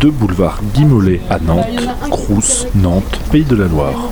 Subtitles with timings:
[0.00, 1.66] 2 boulevard Guy Mollet à Nantes,
[2.10, 4.10] Crous, Nantes, Pays de la Loire.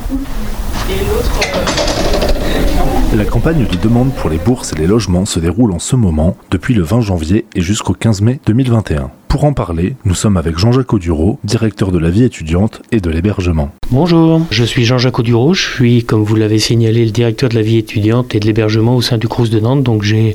[3.16, 6.36] La campagne de demande pour les bourses et les logements se déroule en ce moment
[6.50, 9.10] depuis le 20 janvier et jusqu'au 15 mai 2021.
[9.28, 13.10] Pour en parler, nous sommes avec Jean-Jacques Audureau, directeur de la vie étudiante et de
[13.10, 13.70] l'hébergement.
[13.90, 17.60] Bonjour, je suis Jean-Jacques Audureau, je suis, comme vous l'avez signalé, le directeur de la
[17.60, 20.34] vie étudiante et de l'hébergement au sein du Crous de Nantes, donc j'ai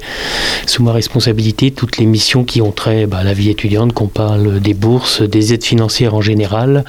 [0.67, 4.07] sous ma responsabilité toutes les missions qui ont trait bah, à la vie étudiante, qu'on
[4.07, 6.85] parle des bourses, des aides financières en général,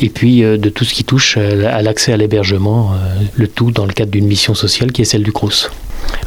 [0.00, 3.70] et puis euh, de tout ce qui touche à l'accès à l'hébergement, euh, le tout
[3.70, 5.70] dans le cadre d'une mission sociale qui est celle du Crous.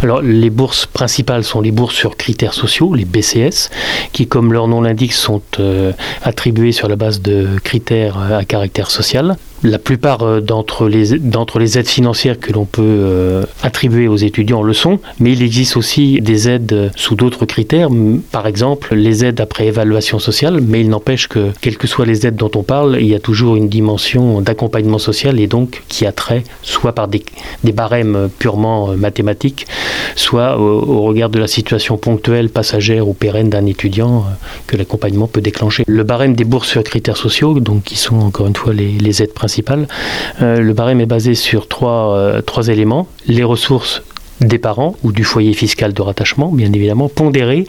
[0.02, 3.70] Alors, les bourses principales sont les bourses sur critères sociaux, les BCS,
[4.14, 5.92] qui, comme leur nom l'indique, sont euh,
[6.24, 9.38] attribuées sur la base de critères à caractère social.
[9.64, 14.74] La plupart euh, d'entre les, aides financières que l'on peut euh, attribuer aux étudiants le
[14.74, 17.90] sont, mais il existe aussi des aides sous d'autres critères,
[18.32, 22.26] par exemple les aides après évaluation sociale, mais il n'empêche que, quelles que soient les
[22.26, 26.08] aides dont on parle, il y a toujours une dimension d'accompagnement social et donc qui
[26.08, 27.24] a trait soit par des
[27.72, 29.61] barèmes purement mathématiques,
[30.16, 34.22] soit au, regard de la situation ponctuelle, passagère ou pérenne d'un étudiant euh,
[34.68, 35.84] que l'accompagnement peut déclencher.
[35.88, 39.34] Le barème des bourses sur critères sociaux, donc qui sont encore une fois les, aides
[39.34, 39.88] principales,
[40.42, 44.04] euh, le barème est basé sur trois, euh, trois éléments les ressources
[44.42, 47.66] des parents ou du foyer fiscal de rattachement, bien évidemment, pondéré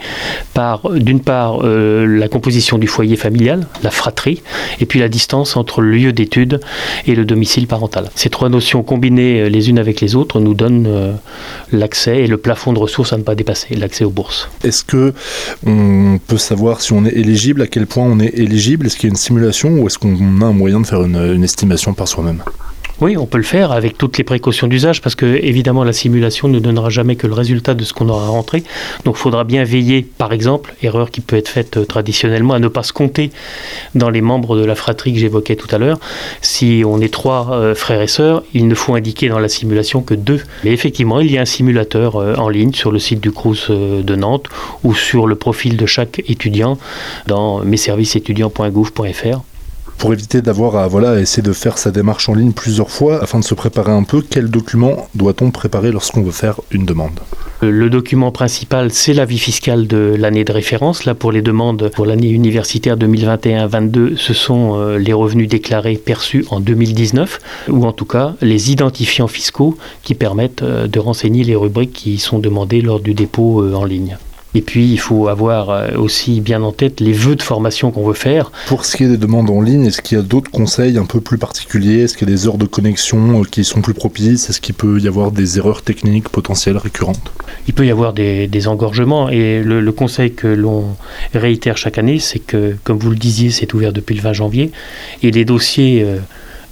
[0.53, 4.41] par, d'une part, euh, la composition du foyer familial, la fratrie,
[4.79, 6.59] et puis la distance entre le lieu d'étude
[7.05, 8.09] et le domicile parental.
[8.15, 11.13] Ces trois notions combinées euh, les unes avec les autres nous donnent euh,
[11.71, 14.49] l'accès et le plafond de ressources à ne pas dépasser, l'accès aux bourses.
[14.63, 15.13] Est-ce que
[15.65, 18.87] on peut savoir si on est éligible, à quel point on est éligible?
[18.87, 21.43] Est-ce qu'il y a une simulation ou est-ce qu'on a un moyen de faire une
[21.43, 22.41] estimation par soi-même?
[23.01, 26.47] Oui, on peut le faire avec toutes les précautions d'usage parce que évidemment la simulation
[26.47, 28.63] ne donnera jamais que le résultat de ce qu'on aura rentré.
[29.03, 32.59] Donc il faudra bien veiller, par exemple, erreur qui peut être faite euh, traditionnellement, à
[32.59, 33.31] ne pas se compter
[33.95, 35.99] dans les membres de la fratrie que j'évoquais tout à l'heure.
[36.41, 40.01] Si on est trois euh, frères et sœurs, il ne faut indiquer dans la simulation
[40.01, 40.41] que deux.
[40.63, 43.69] Mais effectivement, il y a un simulateur euh, en ligne sur le site du Crous
[43.69, 44.45] de Nantes
[44.83, 46.77] ou sur le profil de chaque étudiant
[47.27, 49.41] dans messervicesétudiants.gouv.fr
[49.97, 53.39] pour éviter d'avoir à voilà, essayer de faire sa démarche en ligne plusieurs fois afin
[53.39, 57.19] de se préparer un peu, quel document doit-on préparer lorsqu'on veut faire une demande?
[57.61, 61.05] Le document principal, c'est l'avis fiscal de l'année de référence.
[61.05, 66.45] Là, pour les demandes pour l'année universitaire 2021-22, ce sont euh, les revenus déclarés perçus
[66.49, 67.39] en 2019,
[67.69, 72.17] ou en tout cas les identifiants fiscaux qui permettent euh, de renseigner les rubriques qui
[72.17, 74.17] sont demandées lors du dépôt euh, en ligne.
[74.55, 78.05] Et puis, il faut avoir euh, aussi bien en tête les vœux de formation qu'on
[78.05, 78.51] veut faire.
[78.67, 81.05] Pour ce qui est des demandes en ligne, est-ce qu'il y a d'autres conseils un
[81.05, 82.01] peu plus particuliers?
[82.01, 84.49] Est-ce qu'il y a des heures de connexion euh, qui sont plus propices?
[84.49, 87.31] Est-ce qu'il peut y avoir des erreurs techniques potentielles récurrentes?
[87.67, 89.29] Il peut y avoir des, engorgements.
[89.29, 90.95] Et le, conseil que l'on
[91.33, 94.71] réitère chaque année, c'est que, comme vous le disiez, c'est ouvert depuis le 20 janvier.
[95.23, 96.03] Et les dossiers...
[96.03, 96.17] Euh,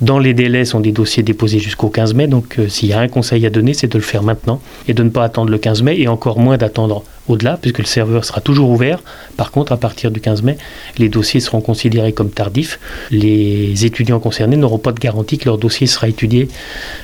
[0.02, 3.00] dans les délais sont des dossiers déposés jusqu'au 15 mai, donc euh, s'il y a
[3.00, 5.58] un conseil à donner, c'est de le faire maintenant et de ne pas attendre le
[5.60, 9.00] 15 mai et encore moins d'attendre au-delà, puisque le serveur sera toujours ouvert.
[9.38, 10.58] Par contre, à partir du 15 mai,
[10.98, 12.80] les dossiers seront considérés comme tardifs.
[13.12, 16.48] Les étudiants concernés n'auront pas de garantie que leur dossier sera étudié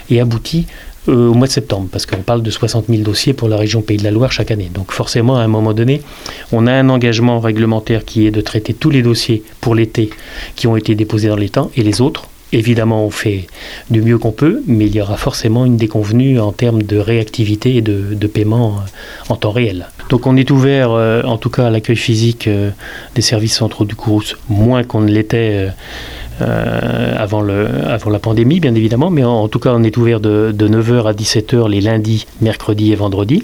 [0.10, 0.66] et abouti
[1.08, 3.82] euh, au mois de septembre, parce qu'on parle de 60 000 dossiers pour la région
[3.84, 4.72] Pays de la Loire chaque année.
[4.74, 6.02] Donc forcément, à un moment donné,
[6.52, 10.10] on a un engagement réglementaire qui est de traiter tous les dossiers pour l'été
[10.56, 13.48] qui ont été déposés dans les temps et les autres Évidemment, on fait
[13.90, 17.76] du mieux qu'on peut, mais il y aura forcément une déconvenue en termes de réactivité
[17.76, 19.88] et de, paiement euh, en temps réel.
[20.10, 22.72] Donc on est ouvert, euh, en tout cas à l'accueil physique euh,
[23.16, 25.70] des services centraux du Crous, moins qu'on ne l'était
[26.42, 30.20] euh, avant, le, avant la pandémie, bien évidemment, mais en, tout cas, on est ouvert
[30.20, 33.44] de, 9h à 17h les lundis, mercredis et vendredis.